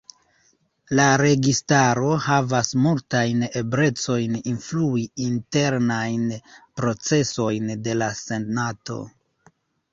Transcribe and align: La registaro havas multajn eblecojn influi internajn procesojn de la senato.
La 0.99 1.03
registaro 1.21 2.15
havas 2.27 2.71
multajn 2.85 3.45
eblecojn 3.61 4.39
influi 4.53 5.05
internajn 5.29 6.27
procesojn 6.83 7.73
de 7.89 7.99
la 8.03 8.13
senato. 8.25 9.03